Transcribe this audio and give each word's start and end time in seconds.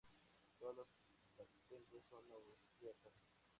Todas 0.57 0.77
las 0.77 0.87
patentes 1.37 2.03
son 2.09 2.21
austríacas. 2.33 3.13